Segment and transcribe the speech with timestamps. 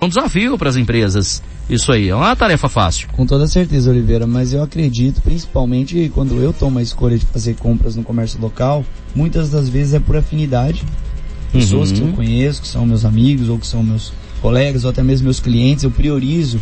[0.00, 1.42] É um desafio para as empresas.
[1.68, 3.08] Isso aí, é uma tarefa fácil.
[3.08, 7.56] Com toda certeza, Oliveira, mas eu acredito, principalmente quando eu tomo a escolha de fazer
[7.56, 10.84] compras no comércio local, muitas das vezes é por afinidade.
[11.52, 11.96] Pessoas Uhum.
[11.96, 15.24] que eu conheço, que são meus amigos, ou que são meus colegas, ou até mesmo
[15.24, 16.60] meus clientes, eu priorizo.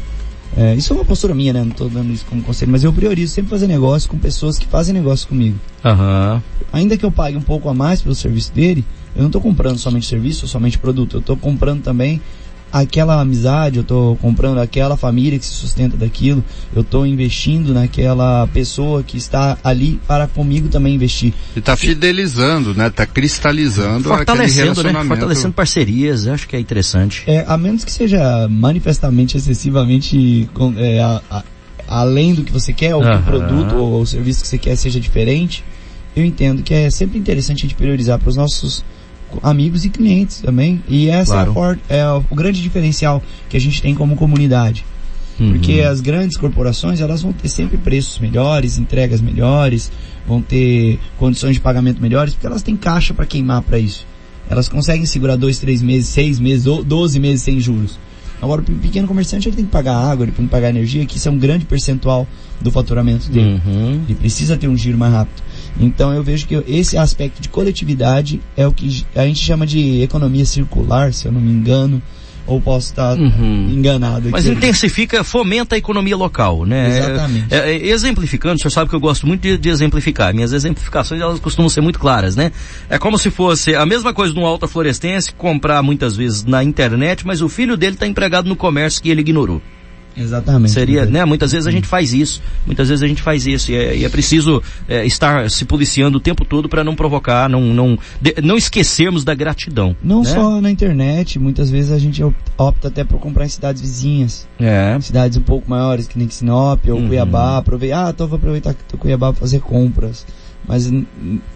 [0.56, 1.62] é, isso é uma postura minha, né?
[1.62, 4.64] Não tô dando isso como conselho, mas eu priorizo sempre fazer negócio com pessoas que
[4.66, 5.58] fazem negócio comigo.
[5.84, 6.42] Aham.
[6.72, 8.82] Ainda que eu pague um pouco a mais pelo serviço dele,
[9.14, 12.22] eu não estou comprando somente serviço ou somente produto, eu estou comprando também
[12.72, 18.46] aquela amizade, eu estou comprando aquela família que se sustenta daquilo, eu estou investindo naquela
[18.48, 21.32] pessoa que está ali para comigo também investir.
[21.54, 22.90] E tá fidelizando, né?
[22.90, 24.72] Tá cristalizando aquele Fortalecendo, né?
[24.72, 25.08] relacionamento.
[25.08, 27.22] Fortalecendo parcerias, eu acho que é interessante.
[27.26, 31.44] É, a menos que seja manifestamente, excessivamente é, a- a-
[31.88, 34.76] além do que você quer, ou que o produto ou o serviço que você quer
[34.76, 35.64] seja diferente,
[36.16, 38.84] eu entendo que é sempre interessante a gente priorizar para os nossos
[39.42, 40.82] amigos e clientes também.
[40.88, 41.48] E essa Claro.
[41.48, 44.84] é, a for- é o grande diferencial que a gente tem como comunidade.
[45.38, 45.52] Uhum.
[45.52, 49.90] Porque as grandes corporações, elas vão ter sempre preços melhores, entregas melhores,
[50.26, 54.06] vão ter condições de pagamento melhores, porque elas têm caixa para queimar para isso.
[54.48, 57.98] Elas conseguem segurar dois, três meses, seis meses, 12 meses sem juros.
[58.40, 61.16] Agora, o pequeno comerciante ele tem que pagar água, ele tem que pagar energia, que
[61.16, 62.26] isso é um grande percentual
[62.60, 63.60] do faturamento dele.
[63.66, 64.02] Uhum.
[64.06, 65.42] Ele precisa ter um giro mais rápido.
[65.78, 70.00] Então eu vejo que esse aspecto de coletividade é o que a gente chama de
[70.02, 72.00] economia circular, se eu não me engano,
[72.46, 73.70] ou posso estar Uhum.
[73.72, 74.28] enganado.
[74.30, 74.56] Mas aqui.
[74.56, 76.98] intensifica, fomenta a economia local, né?
[76.98, 77.46] Exatamente.
[77.54, 80.32] É, é, exemplificando, o senhor sabe que eu gosto muito de, de exemplificar.
[80.32, 82.52] Minhas exemplificações, elas costumam ser muito claras, né?
[82.88, 86.62] É como se fosse a mesma coisa de um alta florestense comprar muitas vezes na
[86.62, 89.60] internet, mas o filho dele está empregado no comércio que ele ignorou.
[90.16, 90.70] Exatamente.
[90.72, 91.24] Seria, né?
[91.24, 92.42] Muitas vezes a gente faz isso.
[92.64, 93.70] Muitas vezes a gente faz isso.
[93.70, 97.48] E é, e é preciso é, estar se policiando o tempo todo para não provocar,
[97.48, 99.94] não, não, de- não esquecermos da gratidão.
[100.02, 100.30] Não né?
[100.30, 104.48] só na internet, muitas vezes a gente op- opta até por comprar em cidades vizinhas.
[104.58, 104.98] É.
[105.00, 107.08] Cidades um pouco maiores, que nem Sinop ou Uhum.
[107.08, 107.58] Cuiabá.
[107.58, 110.26] Aproveitar, ah, então vou aproveitar que tô Cuiabá para fazer compras.
[110.68, 110.90] Mas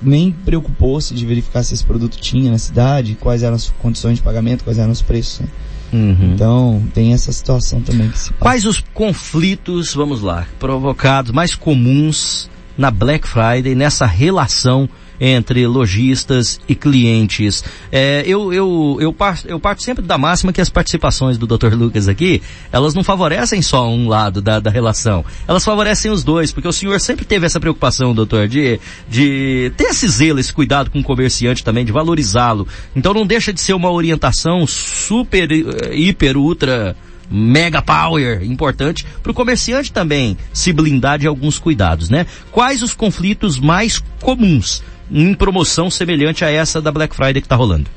[0.01, 4.23] nem preocupou-se de verificar se esse produto tinha na cidade, quais eram as condições de
[4.23, 5.41] pagamento, quais eram os preços.
[5.41, 5.47] né?
[5.93, 6.33] Uhum.
[6.35, 8.41] Então, tem essa situação também que se passa.
[8.41, 14.89] Quais os conflitos, vamos lá, provocados mais comuns na Black Friday, nessa relação
[15.21, 17.63] entre lojistas e clientes?
[17.93, 21.75] É, eu, eu, eu, parto, eu parto sempre da máxima que as participações do Dr.
[21.75, 22.41] Lucas aqui,
[22.73, 26.73] elas não favorecem só um lado da, da relação, elas favorecem os dois, porque o
[26.73, 31.05] senhor sempre teve essa preocupação, doutor, de, de ter esse zelo, esse cuidado com o
[31.05, 32.67] comerciante também, de valorizá-lo.
[32.97, 36.97] Então não deixa de ser uma orientação super, eh, hiper, ultra,
[37.31, 42.27] mega power importante para o comerciante também se blindar de alguns cuidados, né?
[42.51, 47.57] Quais os conflitos mais comuns em promoção semelhante a essa da Black Friday que está
[47.57, 47.91] rolando?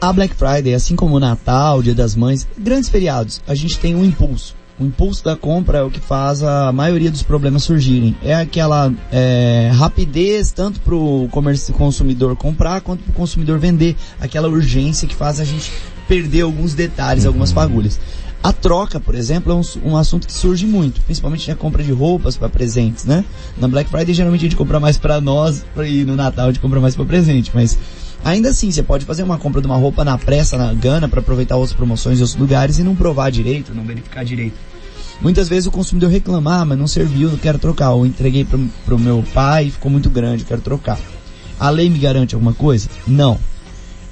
[0.00, 3.78] A Black Friday, assim como o Natal, o Dia das Mães, grandes feriados, a gente
[3.78, 4.54] tem um impulso.
[4.78, 8.16] O impulso da compra é o que faz a maioria dos problemas surgirem.
[8.22, 11.28] É aquela é, rapidez tanto para o
[11.76, 13.94] consumidor comprar quanto para o consumidor vender.
[14.20, 15.70] Aquela urgência que faz a gente
[16.08, 17.98] perder alguns detalhes, algumas fagulhas.
[18.44, 21.90] A troca, por exemplo, é um, um, assunto que surge muito, principalmente na compra de
[21.90, 23.24] roupas para presentes, né?
[23.56, 26.60] Na Black Friday geralmente a gente compra mais para nós e no Natal a gente
[26.60, 27.78] compra mais para presente, mas
[28.22, 31.20] ainda assim você pode fazer uma compra de uma roupa na pressa, na gana, para
[31.20, 34.56] aproveitar outras promoções em outros lugares e não provar direito, não verificar direito.
[35.22, 38.58] Muitas vezes o consumidor reclama, ah, mas não serviu, não quero trocar, ou entreguei pro,
[38.84, 40.98] pro meu pai, ficou muito grande, quero trocar.
[41.58, 42.90] A lei me garante alguma coisa?
[43.06, 43.38] Não.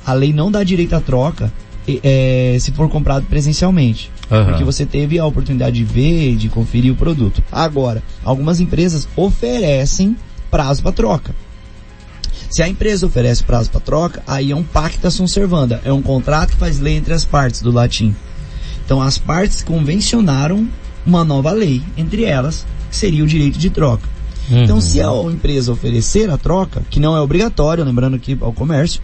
[0.07, 1.53] A lei não dá direito à troca
[2.03, 4.10] é, se for comprado presencialmente.
[4.31, 4.44] Uhum.
[4.47, 7.43] Porque você teve a oportunidade de ver, de conferir o produto.
[7.50, 10.16] Agora, algumas empresas oferecem
[10.50, 11.34] prazo para troca.
[12.50, 16.03] Se a empresa oferece prazo para troca, aí é um pacta sunt servanda, é um
[16.03, 18.14] contrato que faz lei entre as partes do latim.
[18.84, 20.69] Então as partes convencionaram
[21.06, 24.06] uma nova lei entre elas, que seria o direito de troca.
[24.50, 24.64] Uhum.
[24.64, 29.00] Então se a empresa oferecer a troca, que não é obrigatório, lembrando aqui ao comércio,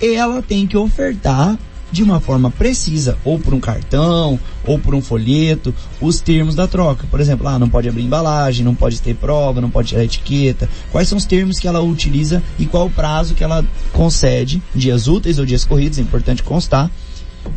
[0.00, 1.58] ela tem que ofertar
[1.92, 6.66] de uma forma precisa, ou por um cartão, ou por um folheto, os termos da
[6.66, 7.06] troca.
[7.10, 10.68] Por exemplo, ah, não pode abrir embalagem, não pode ter prova, não pode tirar etiqueta.
[10.92, 15.08] Quais são os termos que ela utiliza e qual o prazo que ela concede, dias
[15.08, 16.90] úteis ou dias corridos, é importante constar,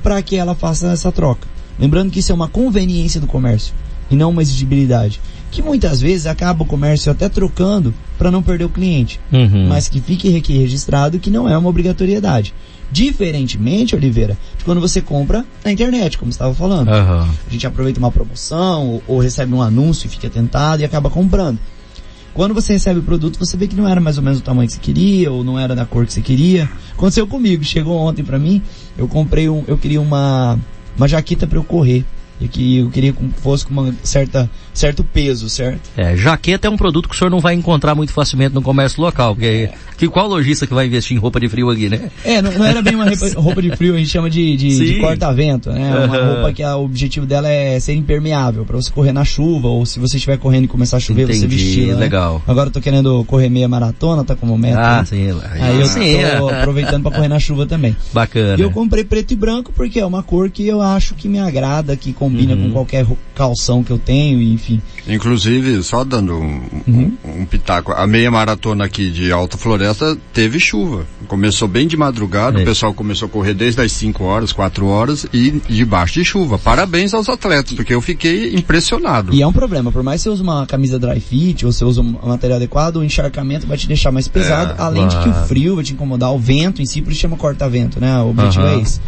[0.01, 1.48] para que ela faça essa troca.
[1.78, 3.74] Lembrando que isso é uma conveniência do comércio
[4.10, 5.19] e não uma exigibilidade.
[5.54, 9.68] Que muitas vezes acaba o comércio até trocando para não perder o cliente, uhum.
[9.68, 12.56] mas que fique aqui registrado que não é uma obrigatoriedade.
[12.92, 16.90] Diferentemente, Oliveira, de quando você compra na internet, como estava falando.
[16.90, 17.22] Uhum.
[17.22, 21.08] A gente aproveita uma promoção ou, ou, recebe um anúncio e fica tentado e acaba
[21.08, 21.60] comprando.
[22.34, 24.68] Quando você recebe o produto, você vê que não era mais ou menos o tamanho
[24.68, 26.68] que você queria ou não era da cor que você queria.
[26.94, 28.60] Aconteceu comigo, chegou ontem para mim,
[28.98, 30.58] eu comprei um, eu queria uma
[30.98, 32.04] uma jaqueta para eu correr
[32.44, 35.81] e que eu queria que fosse com uma certa, certo peso, certo?
[35.95, 39.01] É, jaqueta é um produto que o senhor não vai encontrar muito facilmente no comércio
[39.01, 39.74] local, porque é.
[39.98, 42.12] que, qual lojista que vai investir em roupa de frio aqui, né?
[42.25, 43.06] É, não, não era bem uma
[43.36, 46.06] roupa de frio, a gente chama de, de, de corta-vento, né?
[46.06, 46.34] Uma uhum.
[46.34, 49.86] roupa que a, o objetivo dela é ser impermeável, para você correr na chuva, ou
[49.86, 51.88] se você estiver correndo e começar a chover, Entendi, você vestir.
[51.88, 51.95] Né?
[51.95, 52.42] legal.
[52.48, 54.80] Agora eu tô querendo correr meia maratona, tá como meta.
[54.80, 55.06] Ah, né?
[55.06, 55.30] sim.
[55.60, 56.60] Aí eu sim, tô é.
[56.60, 57.95] aproveitando para correr na chuva também.
[58.12, 58.56] Bacana.
[58.57, 61.40] E eu comprei preto e branco porque é uma cor que eu acho que me
[61.40, 62.68] agrada, que combina uhum.
[62.68, 64.81] com qualquer calção que eu tenho, enfim.
[65.07, 67.18] Inclusive, só dando um, uhum.
[67.25, 71.06] um, um, pitaco, a meia maratona aqui de Alta Floresta teve chuva.
[71.27, 72.62] Começou bem de madrugada, é.
[72.62, 76.57] o pessoal começou a correr desde as 5 horas, 4 horas e debaixo de chuva.
[76.57, 79.33] Parabéns aos atletas, porque eu fiquei impressionado.
[79.33, 81.83] E é um problema, por mais que você use uma camisa dry fit ou você
[81.83, 85.30] use um material adequado, o encharcamento vai te deixar mais pesado, é, além de que
[85.30, 88.19] o frio vai te incomodar, o vento em si, por isso chama corta-vento, né?
[88.19, 88.80] O objetivo uhum.
[88.80, 89.01] é esse.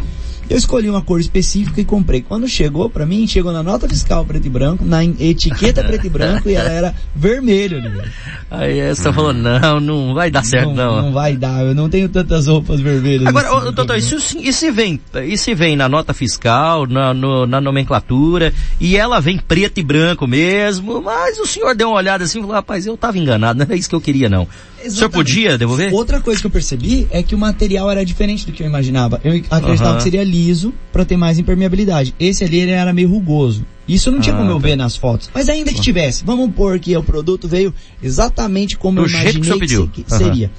[0.48, 2.22] Eu escolhi uma cor específica e comprei.
[2.22, 6.10] Quando chegou para mim, chegou na nota fiscal preto e branco, na etiqueta preto e
[6.10, 8.12] branco e ela era vermelha, Oliveira.
[8.50, 10.96] Aí você falou, não, não vai dar certo não.
[10.96, 13.26] Não, não vai dar, eu não tenho tantas roupas vermelhas.
[13.26, 17.60] Agora, assim, doutor, e se, vem, e se vem na nota fiscal, na, no, na
[17.60, 22.38] nomenclatura, e ela vem preto e branco mesmo, mas o senhor deu uma olhada assim
[22.38, 24.46] e falou, rapaz, eu tava enganado, não é isso que eu queria não.
[24.86, 24.94] Exatamente.
[24.94, 25.92] O senhor podia devolver?
[25.92, 29.20] Outra coisa que eu percebi é que o material era diferente do que eu imaginava.
[29.24, 29.96] Eu acreditava uhum.
[29.96, 32.14] que seria liso para ter mais impermeabilidade.
[32.18, 33.64] Esse ali ele era meio rugoso.
[33.88, 34.66] Isso não tinha ah, como eu tá.
[34.66, 35.30] ver nas fotos.
[35.32, 37.72] Mas ainda que tivesse, vamos pôr que o produto veio
[38.02, 40.50] exatamente como Do eu imaginei que, que seria.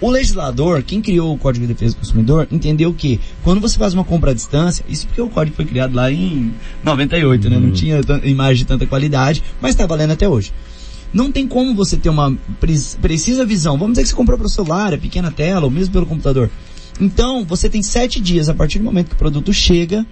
[0.00, 3.94] O legislador, quem criou o Código de Defesa do Consumidor, entendeu que quando você faz
[3.94, 6.52] uma compra à distância, isso porque o código foi criado lá em
[6.82, 7.58] 98, né?
[7.58, 7.72] Não hum.
[7.72, 10.52] tinha imagem de tanta qualidade, mas está valendo até hoje.
[11.14, 13.78] Não tem como você ter uma precisa visão.
[13.78, 16.50] Vamos dizer que você comprou para o celular, é pequena tela, ou mesmo pelo computador.
[17.00, 20.04] Então, você tem sete dias a partir do momento que o produto chega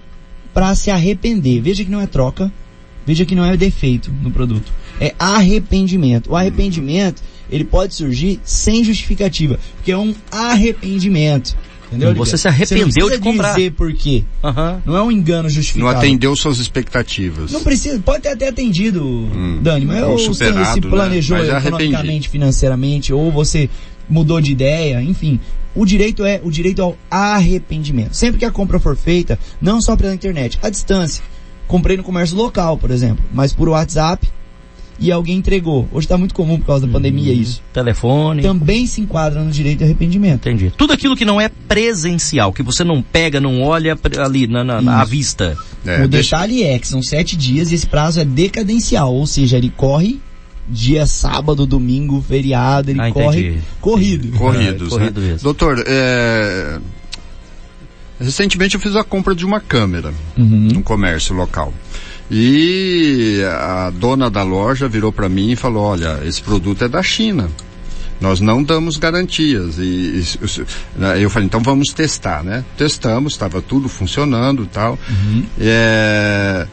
[0.53, 1.61] para se arrepender.
[1.61, 2.49] Veja que não é troca,
[3.05, 4.71] veja que não é defeito no produto.
[4.97, 6.31] É arrependimento.
[6.31, 7.21] O arrependimento,
[7.51, 11.55] ele pode surgir sem justificativa, porque é um arrependimento.
[11.93, 12.15] Entendeu?
[12.15, 13.53] Você se arrependeu de comprar.
[13.53, 14.23] dizer por quê.
[14.43, 14.81] Uhum.
[14.85, 15.91] Não é um engano justificado.
[15.91, 17.51] Não atendeu suas expectativas.
[17.51, 20.89] Não precisa, pode ter até atendido, hum, Dani, mas ou você se né?
[20.89, 21.57] planejou né?
[21.57, 23.69] economicamente, financeiramente, ou você
[24.09, 25.39] mudou de ideia, enfim.
[25.75, 28.15] O direito é o direito ao arrependimento.
[28.15, 31.23] Sempre que a compra for feita, não só pela internet, à distância.
[31.67, 34.27] Comprei no comércio local, por exemplo, mas por WhatsApp,
[35.03, 35.85] e alguém entregou.
[35.91, 37.61] Hoje está muito comum por causa da hum, pandemia isso.
[37.73, 38.41] Telefone.
[38.41, 40.47] Também se enquadra no direito de arrependimento.
[40.47, 40.71] Entendi.
[40.77, 45.01] Tudo aquilo que não é presencial, que você não pega, não olha ali na, na
[45.01, 45.57] à vista.
[45.85, 46.37] É, o deixa...
[46.37, 50.21] detalhe é que são sete dias e esse prazo é decadencial, ou seja, ele corre
[50.69, 54.37] dia sábado, domingo, feriado, ele ah, corre corrido.
[54.37, 55.37] Corridos, é, corrido né?
[55.41, 56.79] Doutor, é...
[58.21, 60.69] recentemente eu fiz a compra de uma câmera uhum.
[60.71, 61.73] no comércio local.
[62.31, 67.03] E a dona da loja virou para mim e falou: Olha, esse produto é da
[67.03, 67.49] China.
[68.23, 69.77] Nós não damos garantias.
[69.77, 70.65] E, e
[70.97, 72.63] né, eu falei, então vamos testar, né?
[72.77, 74.97] Testamos, estava tudo funcionando e tal.
[75.09, 75.45] Uhum.
[75.59, 76.65] É,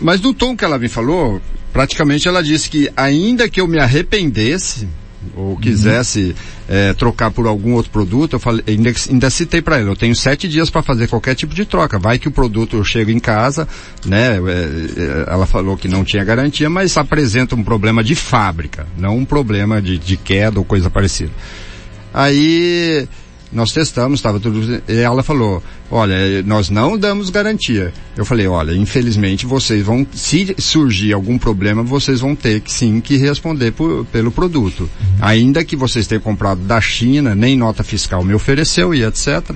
[0.00, 1.40] mas no tom que ela me falou,
[1.72, 4.88] praticamente ela disse que ainda que eu me arrependesse,
[5.36, 6.34] ou quisesse uhum.
[6.68, 10.14] é, trocar por algum outro produto, eu falei, ainda, ainda citei para ele, eu tenho
[10.14, 11.98] sete dias para fazer qualquer tipo de troca.
[11.98, 13.66] Vai que o produto chega em casa,
[14.04, 14.36] né?
[14.36, 19.18] É, é, ela falou que não tinha garantia, mas apresenta um problema de fábrica, não
[19.18, 21.32] um problema de, de queda ou coisa parecida.
[22.12, 23.08] Aí
[23.52, 24.82] nós testamos, estava tudo.
[24.88, 27.92] E ela falou: Olha, nós não damos garantia.
[28.16, 33.00] Eu falei: Olha, infelizmente vocês vão, se surgir algum problema, vocês vão ter que sim
[33.00, 34.88] que responder por, pelo produto.
[35.20, 39.54] Ainda que vocês tenham comprado da China, nem nota fiscal me ofereceu e etc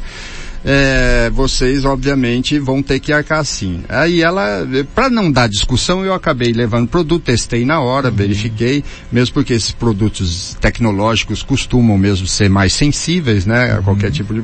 [0.69, 3.85] é, vocês obviamente vão ter que arcar sim.
[3.89, 8.17] Aí ela, para não dar discussão, eu acabei levando produto, testei na hora, uhum.
[8.17, 8.83] verifiquei,
[9.13, 14.13] mesmo porque esses produtos tecnológicos costumam mesmo ser mais sensíveis, né, a qualquer uhum.
[14.13, 14.43] tipo de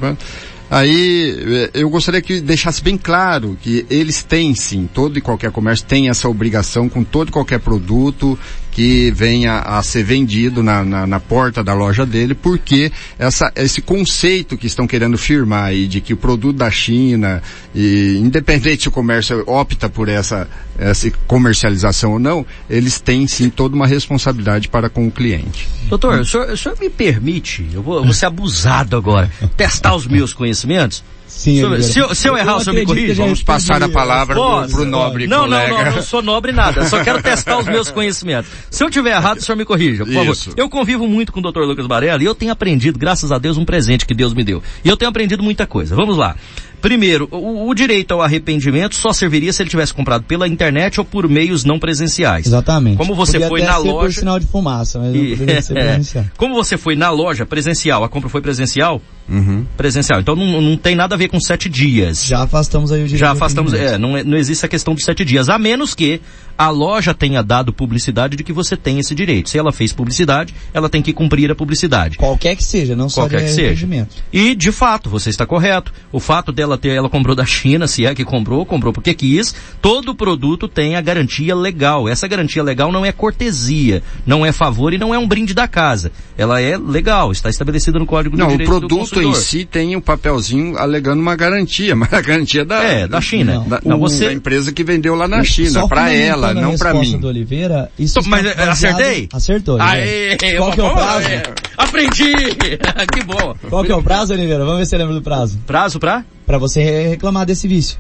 [0.71, 5.50] Aí eh, eu gostaria que deixasse bem claro que eles têm sim, todo e qualquer
[5.50, 8.38] comércio tem essa obrigação com todo e qualquer produto
[8.73, 13.83] que venha a ser vendido na, na, na, porta da loja dele, porque essa, esse
[13.83, 17.43] conceito que estão querendo firmar aí de que o produto da China,
[17.75, 20.49] e independente se o comércio opta por essa,
[20.79, 25.69] essa comercialização ou não, eles têm sim toda uma responsabilidade para com o cliente.
[25.91, 29.95] Doutor, o senhor, o senhor me permite, eu vou, eu vou ser abusado agora, testar
[29.95, 31.05] os meus conhecimentos?
[31.33, 33.14] Sim, se, se, eu, se eu errar, o senhor me corrige?
[33.14, 35.69] Vamos passar a palavra pro, pro nobre não, colega.
[35.69, 36.87] Não, não, não sou nobre nada.
[36.87, 38.50] Só quero testar os meus conhecimentos.
[38.73, 40.37] Se eu tiver errado, o senhor me corrija, por favor.
[40.57, 41.61] Eu convivo muito com o Dr.
[41.61, 44.62] Lucas Varela e eu tenho aprendido, graças a Deus, um presente que Deus me deu.
[44.83, 45.95] E eu tenho aprendido muita coisa.
[45.95, 46.35] Vamos lá.
[46.81, 51.05] Primeiro, o, o, direito ao arrependimento só serviria se ele tivesse comprado pela internet ou
[51.05, 52.45] por meios não presenciais.
[52.45, 52.97] Exatamente.
[52.97, 54.07] Como você Podia foi na ser loja.
[54.07, 56.25] Por sinal de fumaça, mas e, não ser presencial.
[56.37, 59.00] Como você foi na loja presencial, a compra foi presencial?
[59.29, 59.64] Uhum.
[59.76, 60.21] Presencial.
[60.21, 62.26] Então não, não tem nada a ver com sete dias.
[62.26, 63.21] Já afastamos aí o direito.
[63.21, 66.21] Já afastamos, é, não, é, não existe a questão dos sete dias, a menos que
[66.62, 69.50] a loja tenha dado publicidade de que você tem esse direito.
[69.50, 72.16] Se ela fez publicidade, ela tem que cumprir a publicidade.
[72.16, 74.07] Qualquer que seja, não só Qualquer de que seja.
[74.33, 75.92] E, de fato, você está correto.
[76.12, 79.52] O fato dela ter, ela comprou da China, se é que comprou, comprou porque quis,
[79.81, 82.09] todo produto tem a garantia legal.
[82.09, 85.66] Essa garantia legal não é cortesia, não é favor e não é um brinde da
[85.66, 86.12] casa.
[86.38, 89.97] Ela é legal, está estabelecida no Código não, do Direito o produto em si tem
[89.97, 92.85] um papelzinho alegando uma garantia, mas a garantia da...
[92.85, 93.54] É, da China.
[93.54, 94.26] Não, da, não, você...
[94.26, 97.18] da empresa que vendeu lá na China, para ela, não para mim.
[97.18, 98.68] do Oliveira, isso Tô, mas baseado...
[98.68, 99.28] acertei?
[99.32, 99.80] Acertou.
[99.80, 101.28] Aê, Qual que é o prazo?
[101.28, 101.42] É,
[101.76, 102.32] aprendi!
[103.12, 103.54] que bom.
[103.68, 104.64] Qual que é o prazo, Oliveira?
[104.64, 105.59] Vamos ver se você lembra do prazo.
[105.66, 106.25] Prazo pra?
[106.47, 107.99] Pra você reclamar desse vício.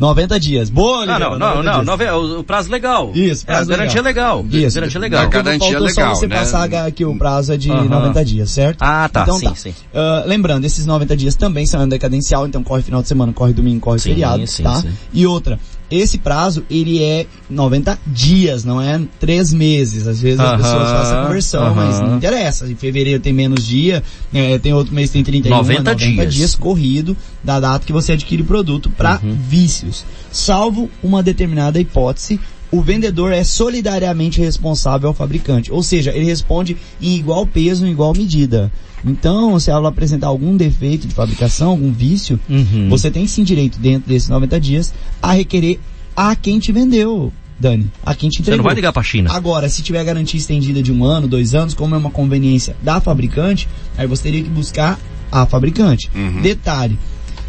[0.00, 0.70] 90 dias.
[0.70, 1.26] Boa, Oliveira.
[1.26, 3.12] Ah, não, não, não, não, o prazo legal.
[3.14, 4.44] Isso, prazo é, garantia legal.
[4.50, 4.74] Isso.
[4.74, 5.22] Garantia legal.
[5.22, 6.36] A garantia legal, legal, só você né?
[6.36, 7.84] passar aqui o prazo é de Aham.
[7.84, 8.80] 90 dias, certo?
[8.80, 9.54] Ah, tá, então, sim, tá.
[9.54, 9.70] sim.
[9.70, 13.80] Uh, lembrando, esses 90 dias também são decadencial, então corre final de semana, corre domingo,
[13.80, 14.76] corre Sim, feriado, sim, tá?
[14.76, 14.90] sim.
[15.12, 15.58] E outra,
[15.90, 20.06] esse prazo, ele é 90 dias, não é 3 meses.
[20.06, 22.08] Às vezes as Aham, pessoas fazem essa conversão, mas aham.
[22.10, 22.66] não interessa.
[22.70, 26.34] Em fevereiro tem menos dia, é, tem outro mês tem 31, 90 é 90 dias.
[26.34, 29.36] dias corrido da data que você adquire o produto para Uhum.
[29.48, 30.04] vícios.
[30.30, 32.38] Salvo uma determinada hipótese,
[32.70, 35.72] o vendedor é solidariamente responsável ao fabricante.
[35.72, 38.70] Ou seja, ele responde em igual peso, em igual medida.
[39.04, 42.88] Então, se ela apresentar algum defeito de fabricação, algum vício, Uhum.
[42.88, 45.78] você tem sim direito, dentro desses 90 dias, a requerer
[46.14, 47.90] a quem te vendeu, Dani.
[48.04, 48.58] A quem te Você entregou.
[48.58, 49.32] não vai ligar pra China.
[49.32, 53.00] Agora, se tiver garantia estendida de um ano, dois anos, como é uma conveniência da
[53.00, 54.98] fabricante, aí você teria que buscar
[55.32, 56.10] a fabricante.
[56.14, 56.42] Uhum.
[56.42, 56.98] Detalhe,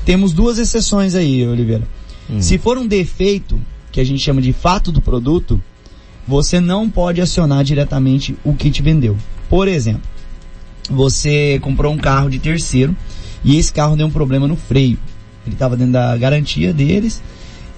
[0.05, 1.87] temos duas exceções aí, Oliveira.
[2.29, 2.41] Hum.
[2.41, 3.59] Se for um defeito,
[3.91, 5.61] que a gente chama de fato do produto,
[6.27, 9.17] você não pode acionar diretamente o que te vendeu.
[9.49, 10.03] Por exemplo,
[10.89, 12.95] você comprou um carro de terceiro
[13.43, 14.97] e esse carro deu um problema no freio.
[15.45, 17.21] Ele estava dentro da garantia deles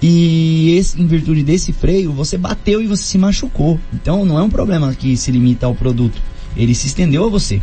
[0.00, 3.80] e esse, em virtude desse freio você bateu e você se machucou.
[3.92, 6.20] Então não é um problema que se limita ao produto.
[6.56, 7.60] Ele se estendeu a você.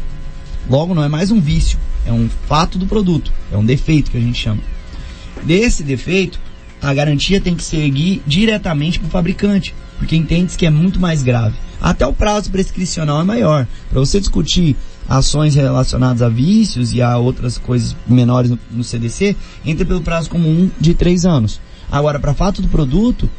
[0.70, 4.18] Logo não é mais um vício, é um fato do produto, é um defeito que
[4.18, 4.62] a gente chama.
[5.44, 6.40] Desse defeito,
[6.82, 11.22] a garantia tem que seguir diretamente para o fabricante, porque entende que é muito mais
[11.24, 11.56] grave.
[11.80, 13.68] Até o prazo prescricional é maior.
[13.90, 14.76] Para você discutir
[15.10, 19.36] ações relacionadas a vícios e a outras coisas menores no, no CDC,
[19.66, 21.60] entra pelo prazo comum de três anos.
[21.92, 23.30] Agora, para fato do produto,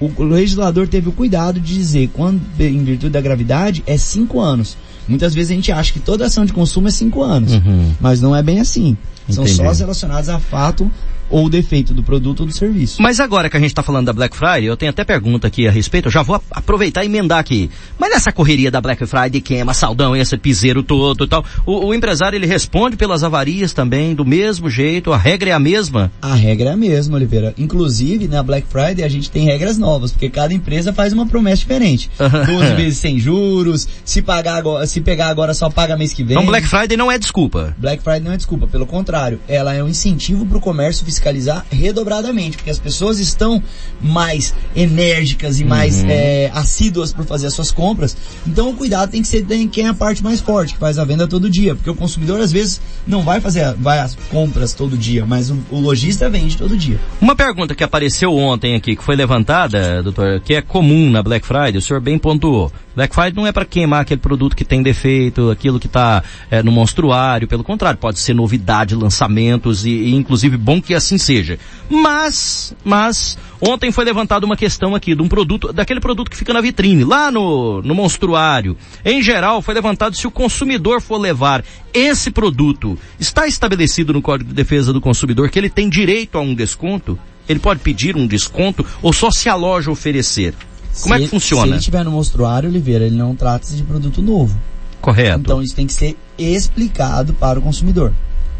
[0.00, 4.76] o, legislador teve o cuidado de dizer, quando em virtude da gravidade, é cinco anos.
[5.06, 7.92] Muitas vezes a gente acha que toda ação de consumo é cinco anos, Uhum.
[8.00, 8.96] mas não é bem assim.
[9.28, 9.56] São Entendi.
[9.58, 10.90] só as relacionadas a fato
[11.32, 13.00] ou defeito do produto ou do serviço.
[13.00, 15.66] Mas agora que a gente está falando da Black Friday, eu tenho até pergunta aqui
[15.66, 17.70] a respeito, eu já vou aproveitar e emendar aqui.
[17.98, 21.94] Mas nessa correria da Black Friday, queima, saldão, esse piseiro todo e tal, o, o
[21.94, 26.12] empresário ele responde pelas avarias também, do mesmo jeito, a regra é a mesma?
[26.20, 27.54] A regra é a mesma, Oliveira.
[27.56, 31.58] Inclusive, na Black Friday a gente tem regras novas, porque cada empresa faz uma promessa
[31.58, 32.10] diferente.
[32.18, 36.36] 12 vezes sem juros, se pagar agora, se pegar agora só paga mês que vem.
[36.36, 37.74] Então Black Friday não é desculpa.
[37.78, 41.64] Black Friday não é desculpa, pelo contrário, ela é um incentivo para o comércio fiscalizar
[41.70, 43.62] redobradamente, porque as pessoas estão
[44.00, 48.16] mais enérgicas e mais é, assíduas por fazer as suas compras.
[48.46, 50.98] Então o cuidado tem que ser de quem é a parte mais forte, que faz
[50.98, 54.74] a venda todo dia, porque o consumidor às vezes não vai fazer vai as compras
[54.74, 56.98] todo dia, mas o, o lojista vende todo dia.
[57.20, 61.46] Uma pergunta que apareceu ontem aqui, que foi levantada, doutor, que é comum na Black
[61.46, 62.72] Friday, o senhor bem pontuou.
[62.94, 66.22] Black Friday não é para queimar aquele produto que tem defeito, aquilo que está
[66.62, 71.58] no monstruário, pelo contrário, pode ser novidade, lançamentos e, e inclusive bom que assim seja.
[71.90, 76.52] Mas, mas, ontem foi levantada uma questão aqui de um produto, daquele produto que fica
[76.52, 78.76] na vitrine, lá no, no monstruário.
[79.04, 84.48] Em geral, foi levantado se o consumidor for levar esse produto, está estabelecido no Código
[84.48, 87.18] de Defesa do Consumidor que ele tem direito a um desconto?
[87.48, 90.54] Ele pode pedir um desconto ou só se a loja oferecer?
[91.00, 91.62] Como é Se que ele- funciona?
[91.64, 94.58] Se ele estiver no monstruário, Oliveira, ele não trata-se de produto novo.
[95.00, 95.40] Correto.
[95.40, 98.12] Então isso tem que ser explicado para o consumidor.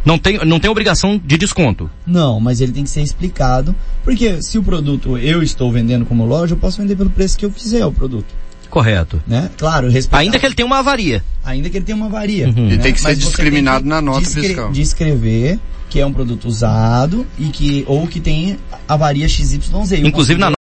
[0.05, 1.89] Não tem, não tem obrigação de desconto.
[2.07, 6.25] Não, mas ele tem que ser explicado, porque se o produto eu estou vendendo como
[6.27, 8.27] loja, eu posso vender pelo preço que eu quiser o produto,
[8.69, 9.23] Correto.
[9.27, 9.51] né?
[9.57, 11.23] Claro, respeitar, Ainda que ele tenha uma avaria.
[11.45, 12.49] ainda que ele tenha uma varia.
[12.49, 12.67] Uhum.
[12.69, 12.75] né?
[12.75, 14.73] E tem que ser Mas discriminado que na nota descre- fiscal.
[14.73, 19.93] Descrever que é um produto usado e que ou que tem avaria XYZ.
[19.93, 20.51] E Inclusive na